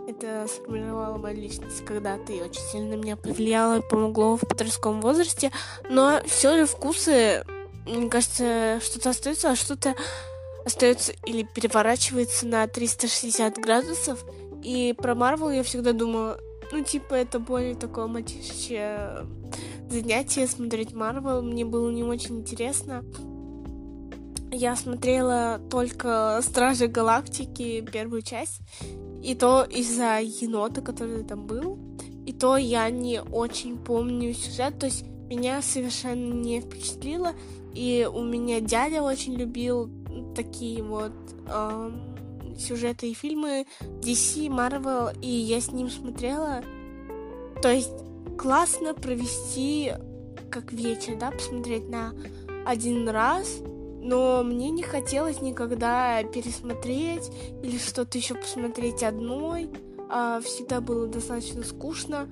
это 0.08 0.46
сформировало 0.48 1.16
мою 1.16 1.36
личность 1.36 1.84
когда-то 1.84 2.32
и 2.32 2.42
очень 2.42 2.62
сильно 2.72 2.94
меня 2.94 3.16
повлияло 3.16 3.78
и 3.78 3.88
помогло 3.88 4.36
в 4.36 4.40
подростковом 4.40 5.00
возрасте. 5.00 5.52
Но 5.88 6.20
все 6.26 6.56
же 6.56 6.66
вкусы, 6.66 7.44
мне 7.86 8.08
кажется, 8.08 8.80
что-то 8.82 9.10
остается, 9.10 9.50
а 9.50 9.56
что-то 9.56 9.94
остается 10.64 11.12
или 11.24 11.42
переворачивается 11.44 12.46
на 12.46 12.66
360 12.66 13.58
градусов— 13.58 14.24
и 14.62 14.94
про 14.96 15.14
Марвел 15.14 15.50
я 15.50 15.62
всегда 15.62 15.92
думала, 15.92 16.38
ну, 16.72 16.82
типа, 16.82 17.14
это 17.14 17.38
более 17.38 17.74
такое 17.74 18.06
мальчишечье 18.06 19.26
занятие 19.90 20.46
смотреть 20.46 20.94
Марвел. 20.94 21.42
Мне 21.42 21.64
было 21.64 21.90
не 21.90 22.02
очень 22.02 22.40
интересно. 22.40 23.04
Я 24.50 24.74
смотрела 24.76 25.60
только 25.70 26.40
Стражи 26.42 26.86
Галактики, 26.86 27.82
первую 27.82 28.22
часть. 28.22 28.60
И 29.22 29.34
то 29.34 29.64
из-за 29.64 30.20
енота, 30.20 30.80
который 30.80 31.22
там 31.24 31.46
был. 31.46 31.78
И 32.26 32.32
то 32.32 32.56
я 32.56 32.88
не 32.90 33.20
очень 33.20 33.78
помню 33.78 34.34
сюжет. 34.34 34.78
То 34.78 34.86
есть 34.86 35.04
меня 35.28 35.62
совершенно 35.62 36.32
не 36.32 36.60
впечатлило. 36.60 37.32
И 37.74 38.08
у 38.12 38.22
меня 38.22 38.60
дядя 38.60 39.02
очень 39.02 39.34
любил 39.34 39.90
такие 40.34 40.82
вот 40.82 41.12
эм, 41.48 42.11
сюжеты 42.62 43.10
и 43.10 43.14
фильмы 43.14 43.66
DC, 44.00 44.46
Marvel, 44.46 45.14
и 45.20 45.28
я 45.28 45.60
с 45.60 45.72
ним 45.72 45.90
смотрела. 45.90 46.62
То 47.62 47.70
есть 47.70 47.92
классно 48.38 48.94
провести 48.94 49.92
как 50.50 50.72
вечер, 50.72 51.16
да, 51.18 51.30
посмотреть 51.30 51.88
на 51.88 52.14
один 52.66 53.08
раз, 53.08 53.58
но 54.02 54.42
мне 54.42 54.70
не 54.70 54.82
хотелось 54.82 55.40
никогда 55.40 56.22
пересмотреть 56.24 57.30
или 57.62 57.78
что-то 57.78 58.18
еще 58.18 58.34
посмотреть 58.34 59.02
одной. 59.02 59.70
А, 60.10 60.40
всегда 60.40 60.80
было 60.80 61.06
достаточно 61.06 61.62
скучно. 61.62 62.28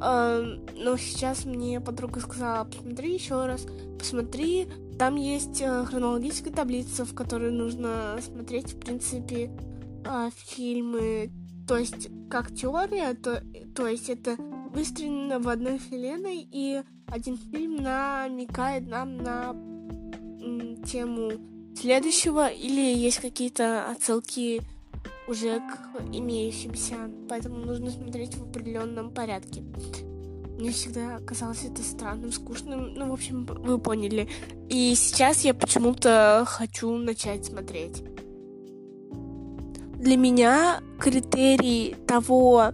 А, 0.00 0.42
но 0.74 0.96
сейчас 0.96 1.44
мне 1.44 1.80
подруга 1.80 2.20
сказала, 2.20 2.64
посмотри 2.64 3.14
еще 3.14 3.46
раз, 3.46 3.66
посмотри, 3.98 4.66
там 5.00 5.16
есть 5.16 5.62
э, 5.62 5.84
хронологическая 5.86 6.52
таблица, 6.52 7.06
в 7.06 7.14
которой 7.14 7.50
нужно 7.50 8.18
смотреть, 8.20 8.74
в 8.74 8.78
принципе, 8.78 9.50
а, 10.06 10.28
фильмы. 10.36 11.30
То 11.66 11.78
есть, 11.78 12.10
как 12.28 12.54
теория, 12.54 13.14
то, 13.14 13.42
то 13.74 13.86
есть 13.86 14.10
это 14.10 14.36
выстроено 14.74 15.38
в 15.38 15.48
одной 15.48 15.78
вселенной, 15.78 16.46
и 16.52 16.82
один 17.06 17.38
фильм 17.38 17.76
намекает 17.76 18.88
нам 18.88 19.16
на 19.16 19.56
тему 20.84 21.32
следующего, 21.74 22.48
или 22.48 22.94
есть 22.94 23.20
какие-то 23.20 23.88
отсылки 23.90 24.60
уже 25.26 25.60
к 25.60 26.02
имеющимся, 26.12 27.10
поэтому 27.26 27.64
нужно 27.64 27.90
смотреть 27.90 28.34
в 28.34 28.50
определенном 28.50 29.14
порядке. 29.14 29.62
Мне 30.60 30.72
всегда 30.72 31.18
казалось 31.20 31.64
это 31.64 31.82
странным, 31.82 32.32
скучным. 32.32 32.92
Ну, 32.92 33.08
в 33.08 33.14
общем, 33.14 33.46
вы 33.46 33.78
поняли. 33.78 34.28
И 34.68 34.94
сейчас 34.94 35.40
я 35.40 35.54
почему-то 35.54 36.44
хочу 36.46 36.90
начать 36.98 37.46
смотреть. 37.46 38.02
Для 39.94 40.18
меня 40.18 40.82
критерий 41.00 41.96
того, 42.06 42.72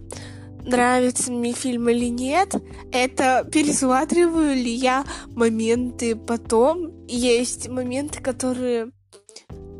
нравится 0.64 1.30
мне 1.30 1.52
фильм 1.52 1.88
или 1.88 2.06
нет, 2.06 2.56
это 2.90 3.48
пересматриваю 3.52 4.56
ли 4.56 4.72
я 4.72 5.04
моменты 5.28 6.16
потом. 6.16 7.06
Есть 7.06 7.68
моменты, 7.68 8.20
которые 8.20 8.90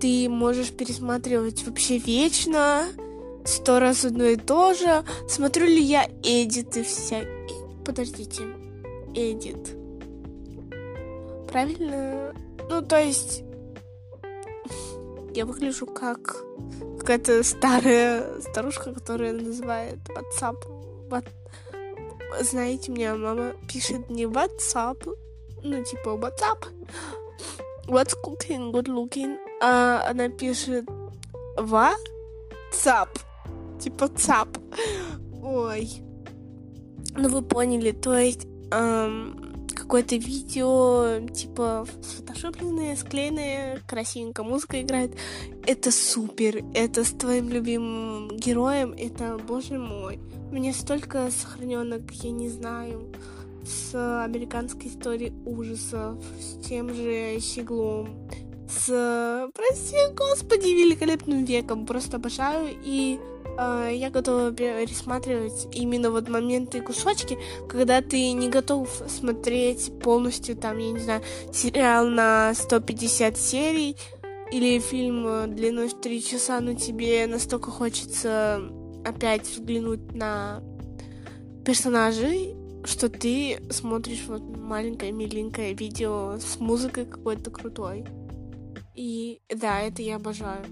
ты 0.00 0.28
можешь 0.28 0.70
пересматривать 0.70 1.66
вообще 1.66 1.98
вечно, 1.98 2.84
сто 3.44 3.80
раз 3.80 4.04
одно 4.04 4.26
и 4.26 4.36
то 4.36 4.74
же. 4.74 5.04
Смотрю 5.28 5.66
ли 5.66 5.82
я 5.82 6.08
эдиты 6.22 6.84
всякие 6.84 7.35
подождите, 7.86 8.42
Эдит. 9.14 9.76
Правильно? 11.48 12.34
Ну, 12.68 12.82
то 12.82 13.00
есть, 13.00 13.44
я 15.32 15.46
выгляжу 15.46 15.86
как 15.86 16.36
какая-то 16.98 17.44
старая 17.44 18.40
старушка, 18.40 18.92
которая 18.92 19.32
называет 19.32 19.98
WhatsApp. 20.08 20.56
What... 21.08 21.26
Знаете, 22.40 22.90
мне 22.90 23.14
мама 23.14 23.52
пишет 23.72 24.10
не 24.10 24.24
WhatsApp, 24.24 25.16
ну, 25.62 25.84
типа 25.84 26.08
WhatsApp. 26.08 26.66
What's 27.86 28.16
cooking, 28.20 28.72
good 28.72 28.88
looking. 28.88 29.36
А 29.62 30.08
она 30.10 30.28
пишет 30.28 30.86
WhatsApp. 31.56 33.08
Типа 33.78 34.08
ЦАП. 34.08 34.58
Ой. 35.42 36.05
Ну, 37.18 37.28
вы 37.28 37.42
поняли, 37.42 37.92
то 37.92 38.16
есть 38.16 38.46
эм, 38.70 39.66
какое-то 39.74 40.16
видео, 40.16 41.26
типа, 41.28 41.86
сфотошопленное, 42.02 42.96
склеенное, 42.96 43.80
красивенько 43.86 44.42
музыка 44.42 44.82
играет. 44.82 45.12
Это 45.66 45.90
супер, 45.92 46.64
это 46.74 47.04
с 47.04 47.10
твоим 47.12 47.48
любимым 47.48 48.28
героем, 48.36 48.92
это, 48.96 49.38
боже 49.38 49.78
мой. 49.78 50.18
Меня 50.50 50.72
столько 50.72 51.30
сохраненок, 51.30 52.10
я 52.12 52.30
не 52.30 52.48
знаю, 52.48 53.12
с 53.64 54.24
американской 54.24 54.88
историей 54.88 55.32
ужасов, 55.44 56.22
с 56.40 56.66
тем 56.66 56.92
же 56.92 57.38
Щеглом, 57.40 58.28
с, 58.68 59.48
прости 59.54 59.96
господи, 60.14 60.68
великолепным 60.68 61.44
веком. 61.44 61.86
Просто 61.86 62.16
обожаю 62.16 62.74
и 62.84 63.18
э, 63.58 63.90
я 63.94 64.10
готова 64.10 64.52
пересматривать 64.52 65.68
именно 65.72 66.10
вот 66.10 66.28
моменты 66.28 66.78
и 66.78 66.80
кусочки, 66.80 67.38
когда 67.68 68.00
ты 68.00 68.32
не 68.32 68.48
готов 68.48 68.88
смотреть 69.08 69.92
полностью 70.00 70.56
там, 70.56 70.78
я 70.78 70.92
не 70.92 70.98
знаю, 71.00 71.22
сериал 71.52 72.06
на 72.06 72.54
150 72.54 73.36
серий, 73.36 73.96
или 74.50 74.78
фильм 74.78 75.26
э, 75.26 75.46
длиной 75.48 75.88
в 75.88 76.00
три 76.00 76.22
часа, 76.22 76.60
но 76.60 76.74
тебе 76.74 77.26
настолько 77.26 77.70
хочется 77.70 78.62
опять 79.04 79.46
взглянуть 79.48 80.14
на 80.14 80.62
персонажей, 81.64 82.54
что 82.84 83.08
ты 83.08 83.60
смотришь 83.70 84.24
вот 84.28 84.42
маленькое 84.56 85.12
миленькое 85.12 85.74
видео 85.74 86.38
с 86.38 86.60
музыкой 86.60 87.06
какой-то 87.06 87.50
крутой. 87.50 88.04
И 88.94 89.40
да, 89.48 89.80
это 89.80 90.02
я 90.02 90.16
обожаю. 90.16 90.64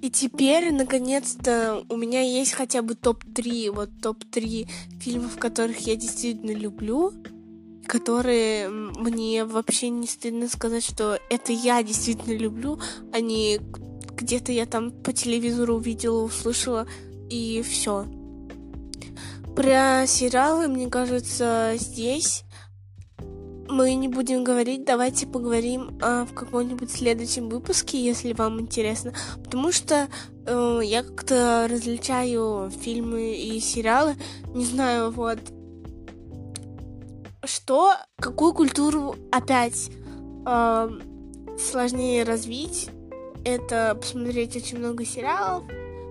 И 0.00 0.10
теперь, 0.10 0.72
наконец-то, 0.72 1.84
у 1.88 1.96
меня 1.96 2.20
есть 2.20 2.52
хотя 2.52 2.82
бы 2.82 2.94
топ-3, 2.94 3.70
вот 3.70 3.90
топ-3 4.02 4.68
фильмов, 5.00 5.38
которых 5.38 5.78
я 5.80 5.96
действительно 5.96 6.52
люблю, 6.52 7.12
которые 7.86 8.68
мне 8.68 9.44
вообще 9.44 9.88
не 9.88 10.06
стыдно 10.06 10.48
сказать, 10.48 10.84
что 10.84 11.18
это 11.28 11.52
я 11.52 11.82
действительно 11.82 12.36
люблю, 12.36 12.80
а 13.12 13.20
не 13.20 13.60
где-то 14.14 14.52
я 14.52 14.66
там 14.66 14.90
по 14.90 15.12
телевизору 15.12 15.76
увидела, 15.76 16.22
услышала, 16.22 16.86
и 17.30 17.62
все. 17.62 18.06
Про 19.56 20.04
сериалы, 20.06 20.68
мне 20.68 20.88
кажется, 20.88 21.74
здесь 21.76 22.44
мы 23.70 23.94
не 23.94 24.08
будем 24.08 24.44
говорить, 24.44 24.84
давайте 24.84 25.26
поговорим 25.26 25.98
а, 26.02 26.24
в 26.24 26.34
каком-нибудь 26.34 26.90
следующем 26.90 27.48
выпуске, 27.48 28.02
если 28.02 28.32
вам 28.32 28.60
интересно. 28.60 29.12
Потому 29.42 29.72
что 29.72 30.08
э, 30.46 30.80
я 30.82 31.02
как-то 31.02 31.68
различаю 31.70 32.70
фильмы 32.70 33.34
и 33.34 33.60
сериалы. 33.60 34.16
Не 34.54 34.64
знаю, 34.64 35.10
вот 35.10 35.38
что, 37.44 37.94
какую 38.16 38.52
культуру 38.52 39.14
опять 39.30 39.90
э, 40.46 40.90
сложнее 41.58 42.24
развить. 42.24 42.90
Это 43.44 43.96
посмотреть 43.98 44.56
очень 44.56 44.78
много 44.78 45.06
сериалов, 45.06 45.64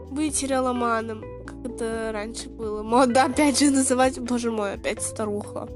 быть 0.09 0.35
сериаломаном, 0.35 1.23
как 1.45 1.71
это 1.71 2.09
раньше 2.11 2.49
было. 2.49 2.81
Мода 2.81 3.25
опять 3.25 3.59
же 3.59 3.69
называть, 3.69 4.17
боже 4.17 4.49
мой, 4.49 4.73
опять 4.73 5.03
старуха 5.03 5.67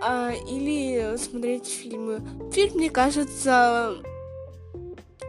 а, 0.00 0.32
или 0.32 1.16
смотреть 1.16 1.66
фильмы. 1.66 2.20
Фильм, 2.52 2.74
мне 2.76 2.90
кажется, 2.90 3.96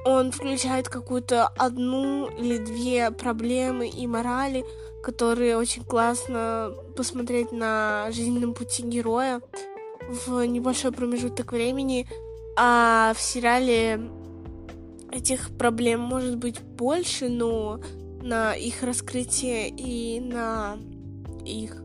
он 0.06 0.32
включает 0.32 0.90
какую-то 0.90 1.48
одну 1.48 2.28
или 2.28 2.58
две 2.58 3.12
проблемы 3.12 3.88
и 3.88 4.08
морали, 4.08 4.66
которые 5.04 5.58
очень 5.58 5.84
классно 5.84 6.74
посмотреть 6.96 7.52
на 7.52 8.08
жизненном 8.12 8.54
пути 8.54 8.84
героя 8.84 9.42
в 10.26 10.44
небольшой 10.46 10.92
промежуток 10.92 11.52
времени. 11.52 12.08
А 12.58 13.14
в 13.16 13.22
сериале 13.22 14.10
этих 15.12 15.56
проблем 15.58 16.00
может 16.00 16.38
быть 16.38 16.62
больше, 16.62 17.30
но 17.30 17.80
на 18.22 18.54
их 18.54 18.84
раскрытие 18.84 19.70
и 19.70 20.20
на 20.20 20.78
их 21.46 21.82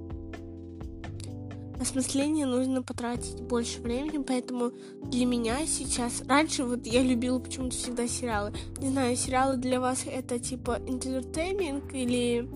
осмысление 1.81 2.47
нужно 2.47 2.83
потратить 2.83 3.41
больше 3.43 3.81
времени, 3.81 4.23
поэтому 4.23 4.73
для 5.03 5.27
меня 5.27 5.67
сейчас... 5.67 6.23
Раньше 6.27 6.65
вот 6.65 6.87
я 6.87 7.03
любила 7.03 7.39
почему-то 7.39 7.77
всегда 7.77 8.09
сериалы. 8.09 8.53
Не 8.79 8.89
знаю, 8.89 9.17
сериалы 9.17 9.57
для 9.57 9.81
вас 9.81 10.05
это 10.07 10.39
типа 10.39 10.79
entertainment 10.87 11.93
или 11.93 12.49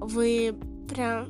вы 0.00 0.54
прям 0.88 1.28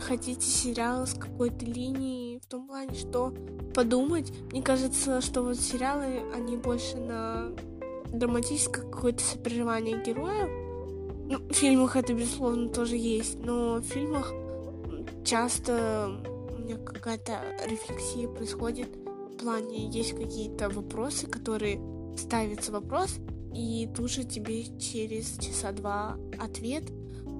хотите 0.00 0.46
сериал 0.46 1.06
с 1.06 1.14
какой-то 1.14 1.64
линией 1.64 2.40
в 2.40 2.46
том 2.46 2.66
плане, 2.66 2.94
что 2.94 3.34
подумать. 3.74 4.32
Мне 4.50 4.62
кажется, 4.62 5.20
что 5.20 5.42
вот 5.42 5.56
сериалы, 5.56 6.22
они 6.34 6.56
больше 6.56 6.96
на 6.96 7.50
драматическое 8.12 8.84
какое-то 8.84 9.22
сопереживание 9.22 10.02
героя. 10.02 10.48
Ну, 11.28 11.38
в 11.38 11.52
фильмах 11.52 11.96
это, 11.96 12.12
безусловно, 12.12 12.68
тоже 12.68 12.96
есть, 12.96 13.38
но 13.44 13.76
в 13.76 13.82
фильмах 13.82 14.32
часто 15.24 16.20
меня 16.70 16.84
какая-то 16.84 17.40
рефлексия 17.66 18.28
происходит 18.28 18.88
в 19.32 19.36
плане 19.42 19.88
есть 19.88 20.12
какие-то 20.12 20.68
вопросы, 20.68 21.26
которые 21.26 21.80
ставится 22.16 22.72
вопрос, 22.72 23.16
и 23.54 23.88
тут 23.96 24.10
же 24.10 24.24
тебе 24.24 24.64
через 24.78 25.38
часа 25.38 25.72
два 25.72 26.16
ответ. 26.38 26.84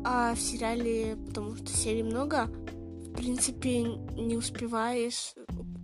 А 0.02 0.34
в 0.34 0.40
сериале, 0.40 1.16
потому 1.26 1.56
что 1.56 1.68
серий 1.68 2.02
много, 2.02 2.46
в 2.46 3.12
принципе, 3.12 3.82
не 3.82 4.36
успеваешь 4.36 5.34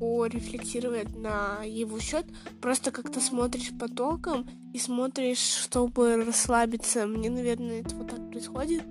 порефлексировать 0.01 1.15
на 1.17 1.63
его 1.65 1.99
счет, 1.99 2.25
просто 2.63 2.91
как-то 2.93 3.21
смотришь 3.21 3.73
потоком 3.79 4.47
и 4.73 4.79
смотришь, 4.79 5.39
чтобы 5.39 6.25
расслабиться. 6.25 7.07
Мне, 7.07 7.29
наверное, 7.29 7.81
это 7.81 7.95
вот 7.95 8.09
так 8.09 8.31
происходит. 8.31 8.83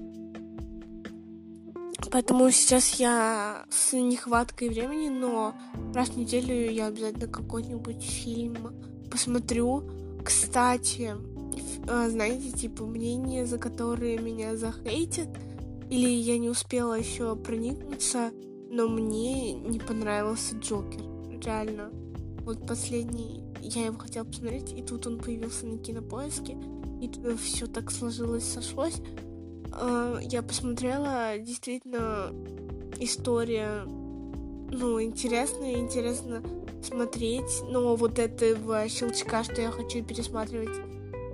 Поэтому 2.11 2.49
сейчас 2.51 2.99
я 2.99 3.65
с 3.69 3.93
нехваткой 3.93 4.69
времени, 4.69 5.09
но 5.09 5.53
раз 5.93 6.09
в 6.09 6.17
неделю 6.17 6.71
я 6.71 6.87
обязательно 6.87 7.27
какой-нибудь 7.27 8.03
фильм 8.03 8.73
посмотрю. 9.11 9.83
Кстати, 10.23 11.15
а, 11.87 12.09
знаете, 12.09 12.51
типа 12.51 12.85
мнения, 12.85 13.45
за 13.45 13.57
которые 13.57 14.17
меня 14.17 14.55
захейтят, 14.55 15.29
или 15.89 16.09
я 16.09 16.37
не 16.37 16.49
успела 16.49 16.93
еще 16.95 17.35
проникнуться, 17.35 18.31
но 18.69 18.87
мне 18.87 19.53
не 19.53 19.79
понравился 19.79 20.55
Джокер. 20.55 21.01
Реально. 21.43 21.89
Вот 22.43 22.67
последний, 22.67 23.43
я 23.61 23.85
его 23.85 23.97
хотела 23.97 24.25
посмотреть, 24.25 24.71
и 24.71 24.81
тут 24.81 25.07
он 25.07 25.19
появился 25.19 25.65
на 25.65 25.77
кинопоиске, 25.77 26.57
и 27.01 27.09
все 27.37 27.67
так 27.67 27.91
сложилось, 27.91 28.43
сошлось. 28.43 29.01
А, 29.75 30.19
я 30.21 30.41
посмотрела, 30.41 31.37
действительно, 31.37 32.31
история, 32.99 33.83
ну, 33.85 35.01
интересная, 35.01 35.75
интересно 35.75 36.41
смотреть, 36.81 37.61
но 37.67 37.95
вот 37.95 38.19
этого 38.19 38.87
щелчка, 38.87 39.43
что 39.43 39.61
я 39.61 39.71
хочу 39.71 40.03
пересматривать 40.03 40.75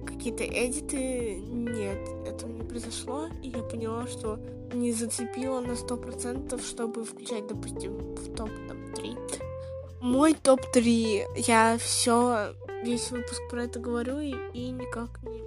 какие-то 0.05 0.43
эдиты, 0.43 1.35
нет, 1.35 1.99
этого 2.25 2.51
не 2.51 2.63
произошло, 2.63 3.27
и 3.43 3.49
я 3.49 3.61
поняла, 3.63 4.07
что 4.07 4.39
не 4.73 4.91
зацепила 4.91 5.59
на 5.59 5.75
сто 5.75 5.97
процентов, 5.97 6.61
чтобы 6.65 7.03
включать, 7.03 7.47
допустим, 7.47 7.97
в 8.15 8.35
топ 8.35 8.49
там, 8.67 8.93
3. 8.95 9.17
Мой 10.01 10.33
топ-3, 10.33 11.25
я 11.35 11.77
все, 11.77 12.53
весь 12.83 13.11
выпуск 13.11 13.41
про 13.49 13.65
это 13.65 13.79
говорю, 13.79 14.19
и, 14.19 14.33
и 14.53 14.71
никак 14.71 15.21
не... 15.23 15.41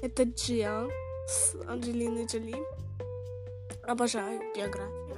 Это 0.00 0.22
Джиа, 0.22 0.88
с 1.30 1.54
Анджелиной 1.68 2.26
Джоли. 2.26 2.56
Обожаю 3.86 4.40
биографию 4.54 5.10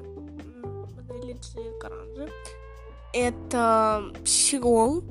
модели 1.23 1.37
Джи. 1.41 2.31
Это 3.13 4.13
Щегол. 4.25 5.03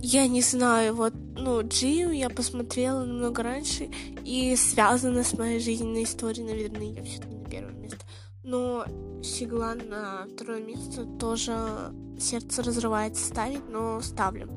Я 0.00 0.26
не 0.26 0.42
знаю, 0.42 0.94
вот, 0.94 1.14
ну, 1.36 1.62
Джию 1.62 2.10
я 2.10 2.28
посмотрела 2.28 3.04
намного 3.04 3.42
раньше, 3.42 3.88
и 4.24 4.56
связано 4.56 5.22
с 5.22 5.38
моей 5.38 5.60
жизненной 5.60 6.02
историей, 6.02 6.44
наверное, 6.44 6.92
я 6.92 7.04
все-таки 7.04 7.34
на 7.36 7.48
первое 7.48 7.74
место. 7.74 7.98
Но 8.42 8.84
Щегла 9.22 9.74
на 9.74 10.26
второе 10.34 10.60
место 10.60 11.04
тоже 11.20 11.56
сердце 12.18 12.62
разрывается 12.62 13.24
ставить, 13.24 13.68
но 13.68 14.00
ставлю. 14.00 14.48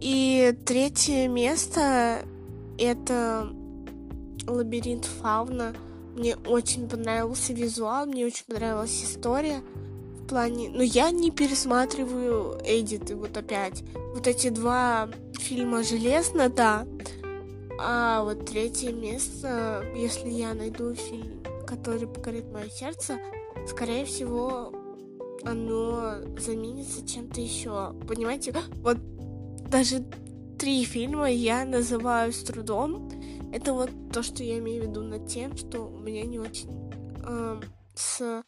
И 0.00 0.56
третье 0.64 1.28
место 1.28 2.24
это 2.78 3.52
лабиринт 4.46 5.04
фауна. 5.04 5.74
Мне 6.14 6.36
очень 6.46 6.88
понравился 6.88 7.52
визуал, 7.52 8.06
мне 8.06 8.26
очень 8.26 8.44
понравилась 8.46 9.02
история 9.04 9.62
в 10.20 10.26
плане... 10.26 10.70
Но 10.70 10.82
я 10.82 11.10
не 11.10 11.30
пересматриваю 11.30 12.58
эдиты 12.64 13.16
вот 13.16 13.36
опять. 13.36 13.82
Вот 14.14 14.26
эти 14.26 14.48
два 14.50 15.08
фильма 15.38 15.82
«Железно», 15.82 16.48
да. 16.48 16.86
А 17.80 18.22
вот 18.22 18.46
третье 18.46 18.92
место, 18.92 19.84
если 19.96 20.28
я 20.28 20.54
найду 20.54 20.94
фильм, 20.94 21.42
который 21.66 22.06
покорит 22.06 22.52
мое 22.52 22.68
сердце, 22.68 23.18
скорее 23.66 24.04
всего, 24.04 24.72
оно 25.44 26.16
заменится 26.38 27.06
чем-то 27.06 27.40
еще. 27.40 27.94
Понимаете? 28.06 28.54
Вот 28.82 28.98
даже 29.70 30.04
три 30.58 30.84
фильма 30.84 31.30
я 31.30 31.64
называю 31.64 32.32
с 32.32 32.42
трудом. 32.42 33.10
Это 33.52 33.72
вот 33.74 33.90
то, 34.12 34.22
что 34.22 34.42
я 34.42 34.58
имею 34.58 34.84
в 34.84 34.88
виду 34.88 35.02
над 35.02 35.28
тем, 35.28 35.56
что 35.56 35.82
у 35.82 35.98
меня 35.98 36.24
не 36.24 36.38
очень 36.38 36.90
э, 37.24 37.60
с 37.94 38.42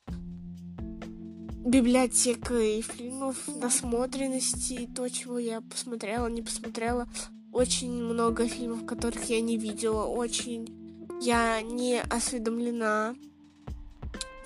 библиотекой 1.65 2.81
фильмов, 2.81 3.37
насмотренности, 3.49 4.89
то, 4.95 5.09
чего 5.09 5.39
я 5.39 5.61
посмотрела, 5.61 6.27
не 6.29 6.43
посмотрела. 6.43 7.07
Очень 7.53 7.93
много 7.93 8.49
фильмов, 8.49 8.87
которых 8.87 9.25
я 9.25 9.41
не 9.41 9.57
видела, 9.57 10.05
очень 10.05 11.07
я 11.21 11.63
не 11.63 12.01
осведомлена 12.01 13.15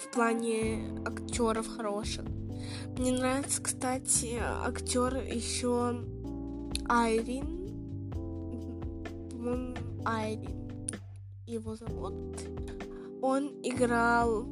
в 0.00 0.12
плане 0.12 1.00
актеров 1.06 1.68
хороших. 1.68 2.24
Мне 2.98 3.12
нравится, 3.12 3.62
кстати, 3.62 4.40
актер 4.40 5.16
еще 5.16 6.04
Айрин 6.88 7.58
по-моему, 9.38 9.74
Айрин 10.08 10.68
его 11.46 11.76
зовут. 11.76 12.14
Он 13.20 13.48
играл 13.62 14.46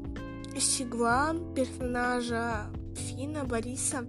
Сигла, 0.59 1.35
персонажа 1.55 2.67
Фина 2.95 3.45
Бориса, 3.45 4.07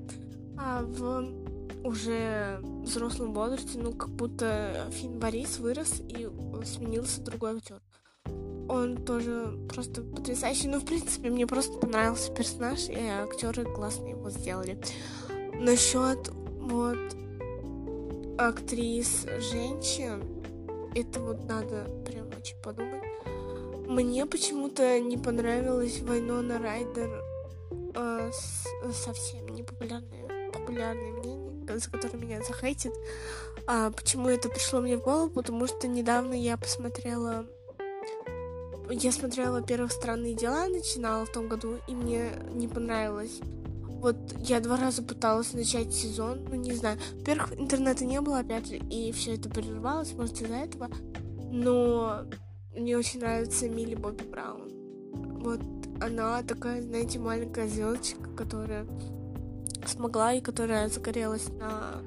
а 0.58 0.84
в 0.84 1.48
уже 1.86 2.60
взрослом 2.84 3.34
возрасте, 3.34 3.80
ну, 3.80 3.94
как 3.94 4.10
будто 4.10 4.90
Фин 4.92 5.20
Борис 5.20 5.60
вырос 5.60 6.02
и 6.02 6.28
сменился 6.66 7.22
другой 7.22 7.58
актер. 7.58 7.82
Он 8.70 8.98
тоже 8.98 9.58
просто 9.74 10.02
потрясающий. 10.02 10.68
Ну, 10.68 10.80
в 10.82 10.86
принципе, 10.86 11.30
мне 11.30 11.48
просто 11.48 11.78
понравился 11.80 12.34
персонаж, 12.34 12.90
и 12.90 12.98
актеры 12.98 13.64
классно 13.64 14.08
его 14.08 14.30
сделали. 14.30 14.82
Насчет 15.60 16.30
вот 16.60 16.98
актрис 18.38 19.26
женщин, 19.52 20.37
это 21.02 21.20
вот 21.20 21.46
надо 21.46 21.86
прям 22.06 22.28
очень 22.38 22.58
подумать. 22.62 23.04
Мне 23.88 24.26
почему-то 24.26 25.00
не 25.00 25.18
понравилась 25.18 26.02
Вайнона 26.02 26.60
Райдер 26.60 27.24
э, 27.96 28.32
с, 28.34 28.68
совсем 28.94 29.48
непопулярное 29.50 30.28
популярное 30.52 31.12
мнение, 31.12 31.80
за 31.80 31.90
которое 31.90 32.18
меня 32.18 32.42
захейтит. 32.42 32.94
А, 33.68 33.92
почему 33.92 34.30
это 34.30 34.50
пришло 34.50 34.80
мне 34.80 34.98
в 34.98 35.04
голову? 35.04 35.30
Потому 35.30 35.68
что 35.68 35.88
недавно 35.88 36.34
я 36.34 36.58
посмотрела 36.58 37.46
я 38.90 39.12
смотрела, 39.12 39.60
во-первых, 39.60 39.92
«Странные 39.92 40.34
дела», 40.34 40.68
начинала 40.68 41.26
в 41.26 41.32
том 41.32 41.50
году, 41.50 41.78
и 41.88 41.94
мне 41.94 42.32
не 42.54 42.70
понравилось. 42.70 43.42
Вот 44.00 44.18
я 44.44 44.60
два 44.60 44.78
раза 44.78 45.02
пыталась 45.02 45.54
начать 45.54 45.94
сезон, 45.94 46.46
ну 46.50 46.56
не 46.56 46.74
знаю. 46.74 46.98
Во-первых, 47.18 47.60
интернета 47.60 48.06
не 48.06 48.22
было, 48.22 48.40
опять 48.40 48.72
и 48.72 49.12
все 49.12 49.36
это 49.36 49.50
прервалось, 49.50 50.14
может, 50.14 50.42
из-за 50.42 50.56
этого. 50.56 50.90
Но 51.52 52.24
мне 52.76 52.98
очень 52.98 53.20
нравится 53.20 53.68
Милли 53.68 53.96
Бобби 53.96 54.24
Браун. 54.24 54.70
Вот 55.42 55.62
она 56.00 56.44
такая, 56.44 56.82
знаете, 56.82 57.20
маленькая 57.20 57.68
звездочка, 57.68 58.30
которая 58.36 58.86
смогла 59.86 60.34
и 60.34 60.42
которая 60.42 60.90
загорелась 60.90 61.48
на 61.50 62.02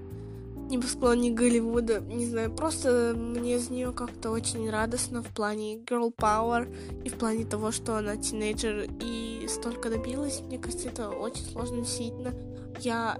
небосклоне 0.70 1.32
Голливуда. 1.32 2.00
Не 2.00 2.26
знаю, 2.26 2.52
просто 2.52 3.14
мне 3.16 3.56
из 3.56 3.70
нее 3.70 3.92
как-то 3.92 4.30
очень 4.30 4.70
радостно 4.70 5.22
в 5.22 5.28
плане 5.28 5.78
girl 5.78 6.14
power 6.14 6.72
и 7.04 7.08
в 7.08 7.14
плане 7.14 7.44
того, 7.44 7.72
что 7.72 7.96
она 7.96 8.16
тинейджер 8.16 8.88
и 9.00 9.39
столько 9.50 9.90
добилась. 9.90 10.40
Мне 10.40 10.58
кажется, 10.58 10.88
это 10.88 11.10
очень 11.10 11.44
сложно 11.44 11.78
действительно. 11.78 12.34
Я 12.78 13.18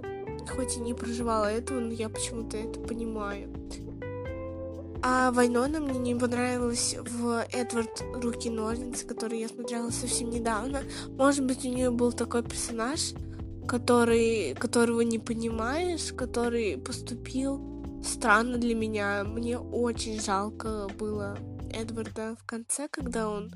хоть 0.49 0.77
и 0.77 0.79
не 0.79 0.93
проживала 0.93 1.45
этого, 1.45 1.79
но 1.79 1.93
я 1.93 2.09
почему-то 2.09 2.57
это 2.57 2.79
понимаю. 2.79 3.49
А 5.03 5.31
Вайнона 5.31 5.79
мне 5.79 5.97
не 5.97 6.15
понравилась 6.15 6.95
в 6.95 7.43
Эдвард 7.51 8.03
Руки 8.21 8.49
Ножницы, 8.49 9.07
который 9.07 9.39
я 9.39 9.47
смотрела 9.47 9.89
совсем 9.89 10.29
недавно. 10.29 10.81
Может 11.17 11.45
быть, 11.45 11.65
у 11.65 11.69
нее 11.69 11.89
был 11.89 12.11
такой 12.11 12.43
персонаж, 12.43 13.13
который, 13.67 14.53
которого 14.53 15.01
не 15.01 15.17
понимаешь, 15.17 16.13
который 16.13 16.77
поступил 16.77 17.59
странно 18.03 18.57
для 18.57 18.75
меня. 18.75 19.23
Мне 19.23 19.57
очень 19.57 20.21
жалко 20.21 20.87
было 20.99 21.35
Эдварда 21.73 22.35
в 22.39 22.45
конце, 22.45 22.87
когда 22.87 23.27
он 23.27 23.51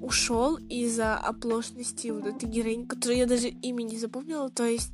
ушел 0.00 0.56
из-за 0.68 1.16
оплошности 1.16 2.08
вот 2.08 2.26
этой 2.26 2.48
героини, 2.48 2.84
которую 2.84 3.18
я 3.18 3.26
даже 3.26 3.48
имя 3.48 3.82
не 3.82 3.98
запомнила. 3.98 4.48
То 4.50 4.64
есть 4.64 4.92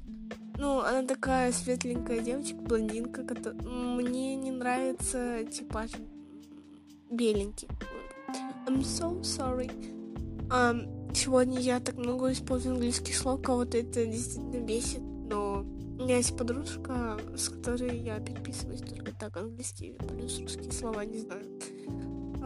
ну, 0.59 0.81
она 0.81 1.03
такая 1.03 1.53
светленькая 1.53 2.21
девочка, 2.21 2.57
блондинка, 2.57 3.25
которая... 3.25 3.61
Мне 3.62 4.37
не 4.37 4.51
нравится 4.51 5.45
типаж 5.45 5.90
беленький. 7.11 7.69
I'm 8.66 8.81
so 8.81 9.21
sorry. 9.21 9.71
Um, 10.49 11.14
сегодня 11.14 11.61
я 11.61 11.79
так 11.81 11.97
много 11.97 12.33
использую 12.33 12.75
английских 12.75 13.16
слов, 13.16 13.42
кого-то 13.42 13.79
это 13.79 14.07
действительно 14.07 14.64
бесит, 14.64 15.01
но 15.01 15.64
у 15.99 16.03
меня 16.03 16.16
есть 16.16 16.37
подружка, 16.37 17.19
с 17.37 17.49
которой 17.49 17.99
я 17.99 18.19
переписываюсь 18.21 18.81
только 18.81 19.12
так 19.12 19.37
английский, 19.37 19.95
плюс 20.09 20.40
русские 20.40 20.73
слова 20.73 21.05
не 21.05 21.19
знаю. 21.19 21.45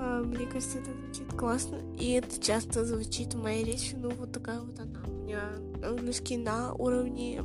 Uh, 0.00 0.24
мне 0.24 0.46
кажется, 0.46 0.78
это 0.78 0.90
звучит 0.94 1.38
классно, 1.38 1.76
и 1.98 2.12
это 2.12 2.40
часто 2.40 2.86
звучит 2.86 3.34
в 3.34 3.42
моей 3.42 3.64
речи, 3.64 3.94
ну 3.96 4.08
вот 4.10 4.32
такая 4.32 4.60
вот 4.60 4.80
она. 4.80 5.02
У 5.06 5.24
меня 5.24 5.42
английский 5.84 6.38
на 6.38 6.72
уровне 6.72 7.42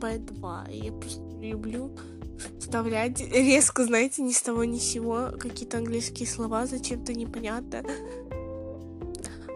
B2. 0.00 0.72
И 0.72 0.86
я 0.86 0.92
просто 0.92 1.22
люблю 1.40 1.96
вставлять 2.58 3.20
резко, 3.20 3.84
знаете, 3.84 4.22
ни 4.22 4.32
с 4.32 4.42
того 4.42 4.64
ни 4.64 4.78
с 4.78 4.82
сего 4.82 5.30
какие-то 5.38 5.78
английские 5.78 6.26
слова, 6.26 6.66
зачем-то 6.66 7.14
непонятно. 7.14 7.84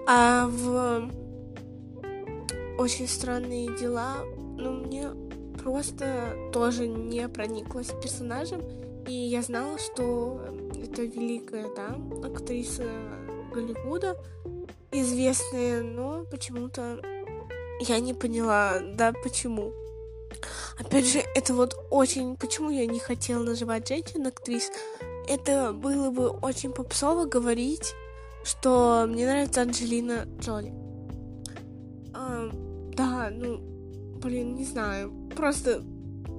А 0.06 0.46
в 0.46 1.10
очень 2.78 3.08
странные 3.08 3.76
дела, 3.76 4.18
ну, 4.56 4.84
мне 4.84 5.10
просто 5.64 6.36
тоже 6.52 6.86
не 6.86 7.28
прониклась 7.28 7.88
персонажем. 8.00 8.62
И 9.06 9.12
я 9.12 9.42
знала, 9.42 9.78
что 9.78 10.40
это 10.82 11.02
великая, 11.02 11.68
да, 11.74 11.96
актриса 12.26 12.84
Голливуда, 13.52 14.16
известная, 14.90 15.82
но 15.82 16.24
почему-то 16.30 17.00
я 17.80 18.00
не 18.00 18.14
поняла, 18.14 18.80
да, 18.80 19.12
почему. 19.12 19.72
Опять 20.78 21.06
же, 21.06 21.20
это 21.34 21.54
вот 21.54 21.76
очень... 21.90 22.36
Почему 22.36 22.70
я 22.70 22.86
не 22.86 22.98
хотела 22.98 23.42
называть 23.42 23.88
женщин-актрис? 23.88 24.70
Это 25.28 25.72
было 25.72 26.10
бы 26.10 26.28
очень 26.28 26.72
попсово 26.72 27.24
говорить, 27.24 27.94
что 28.44 29.06
мне 29.08 29.26
нравится 29.26 29.62
Анджелина 29.62 30.26
Джоли. 30.40 30.72
А, 32.14 32.50
да, 32.94 33.30
ну, 33.30 33.58
блин, 34.20 34.56
не 34.56 34.64
знаю. 34.64 35.12
Просто, 35.36 35.82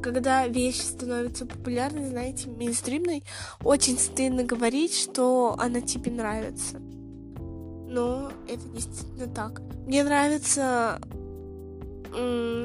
когда 0.02 0.48
вещь 0.48 0.82
становится 0.82 1.46
популярной, 1.46 2.08
знаете, 2.08 2.50
мейнстримной, 2.50 3.24
очень 3.64 3.98
стыдно 3.98 4.44
говорить, 4.44 4.96
что 4.96 5.56
она 5.58 5.82
тебе 5.82 6.12
нравится. 6.12 6.80
Но 6.80 8.32
это 8.48 8.68
действительно 8.70 9.28
так. 9.28 9.62
Мне 9.86 10.04
нравится 10.04 11.00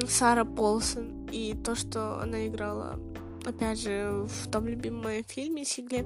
Сара 0.07 0.45
Полсон 0.45 1.27
и 1.31 1.55
то, 1.63 1.75
что 1.75 2.19
она 2.21 2.47
играла, 2.47 2.99
опять 3.45 3.79
же, 3.79 4.27
в 4.27 4.47
том 4.49 4.67
любимом 4.67 5.23
фильме 5.27 5.65
Сигле, 5.65 6.05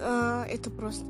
э, 0.00 0.44
это 0.48 0.70
просто 0.70 1.04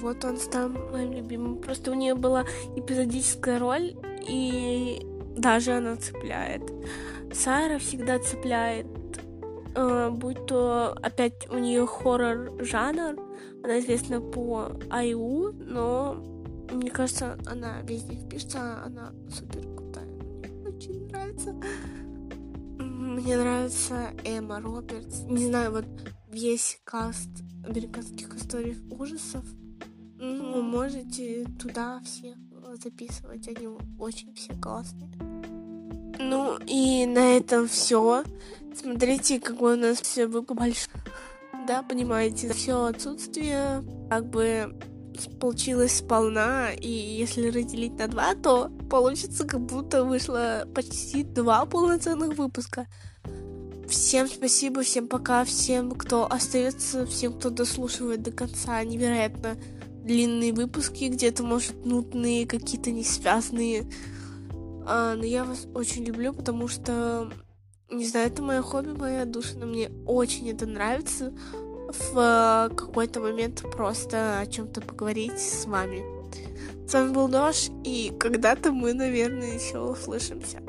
вот 0.00 0.24
он 0.24 0.36
стал 0.36 0.68
моим 0.68 1.12
любимым. 1.12 1.56
Просто 1.56 1.90
у 1.90 1.94
нее 1.94 2.14
была 2.14 2.44
эпизодическая 2.76 3.58
роль, 3.58 3.96
и 4.28 5.00
даже 5.36 5.72
она 5.72 5.96
цепляет. 5.96 6.62
Сара 7.32 7.78
всегда 7.78 8.18
цепляет, 8.18 8.86
э, 9.74 10.10
будь 10.10 10.46
то 10.46 10.96
опять 11.02 11.48
у 11.50 11.58
нее 11.58 11.86
хоррор 11.86 12.52
жанр, 12.64 13.16
она 13.62 13.78
известна 13.80 14.20
по 14.20 14.72
Айу, 14.90 15.52
но 15.52 16.14
мне 16.72 16.90
кажется, 16.90 17.38
она 17.46 17.80
везде 17.82 18.16
впишется, 18.16 18.82
она 18.84 19.12
супер 19.28 19.66
очень 20.76 21.08
нравится. 21.08 21.54
Мне 22.78 23.36
нравится 23.36 24.10
Эмма 24.24 24.60
Робертс. 24.60 25.22
Не 25.22 25.46
знаю, 25.46 25.72
вот 25.72 25.86
весь 26.28 26.80
каст 26.84 27.30
американских 27.66 28.34
историй 28.36 28.76
ужасов. 28.90 29.44
Ну, 30.18 30.62
можете 30.62 31.46
туда 31.60 32.00
всех 32.04 32.36
записывать, 32.82 33.48
они 33.48 33.68
очень 33.98 34.34
все 34.34 34.54
классные. 34.54 35.10
Ну 36.18 36.58
и 36.66 37.06
на 37.06 37.36
этом 37.36 37.68
все. 37.68 38.24
Смотрите, 38.74 39.40
какой 39.40 39.74
у 39.74 39.80
нас 39.80 40.00
все 40.00 40.26
был 40.26 40.42
большой. 40.42 40.92
Да, 41.66 41.82
понимаете, 41.82 42.52
все 42.52 42.84
отсутствие 42.84 43.82
как 44.08 44.30
бы 44.30 44.74
получилось 45.40 45.98
сполна, 45.98 46.72
и 46.72 46.88
если 46.88 47.48
разделить 47.48 47.98
на 47.98 48.06
два, 48.06 48.34
то 48.34 48.70
получится, 48.90 49.46
как 49.46 49.60
будто 49.60 50.04
вышло 50.04 50.68
почти 50.74 51.24
два 51.24 51.64
полноценных 51.64 52.36
выпуска. 52.36 52.86
Всем 53.88 54.26
спасибо, 54.26 54.82
всем 54.82 55.06
пока, 55.08 55.44
всем, 55.44 55.92
кто 55.92 56.30
остается, 56.30 57.06
всем, 57.06 57.32
кто 57.34 57.50
дослушивает 57.50 58.22
до 58.22 58.32
конца. 58.32 58.82
Невероятно 58.82 59.56
длинные 60.04 60.52
выпуски, 60.52 61.04
где-то, 61.04 61.42
может, 61.42 61.84
нудные, 61.84 62.46
какие-то 62.46 62.90
не 62.90 63.04
связанные. 63.04 63.86
А, 64.86 65.14
но 65.14 65.24
я 65.24 65.44
вас 65.44 65.66
очень 65.74 66.04
люблю, 66.04 66.32
потому 66.32 66.68
что, 66.68 67.30
не 67.90 68.06
знаю, 68.06 68.28
это 68.28 68.42
мое 68.42 68.62
хобби, 68.62 68.96
моя 68.96 69.24
душа, 69.24 69.54
но 69.56 69.66
мне 69.66 69.90
очень 70.06 70.48
это 70.50 70.66
нравится 70.66 71.32
в 71.88 72.70
какой-то 72.74 73.20
момент 73.20 73.62
просто 73.72 74.38
о 74.40 74.46
чем-то 74.46 74.80
поговорить 74.80 75.38
с 75.38 75.66
вами. 75.66 76.04
С 76.88 76.92
вами 76.94 77.12
был 77.12 77.28
Нож, 77.28 77.68
и 77.84 78.12
когда-то 78.18 78.70
мы, 78.70 78.92
наверное, 78.92 79.54
еще 79.54 79.80
услышимся. 79.80 80.62